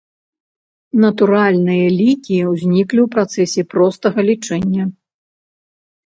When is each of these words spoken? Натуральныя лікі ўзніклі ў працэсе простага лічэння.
Натуральныя 1.01 1.89
лікі 1.99 2.37
ўзніклі 2.53 2.99
ў 3.03 3.07
працэсе 3.15 3.61
простага 3.75 4.19
лічэння. 4.31 4.83